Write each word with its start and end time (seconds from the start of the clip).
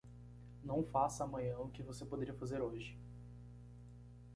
Não 0.63 0.81
faça 0.83 1.23
amanhã 1.25 1.59
o 1.59 1.69
que 1.69 1.83
você 1.83 2.03
poderia 2.03 2.33
fazer 2.33 2.59
hoje. 2.59 2.97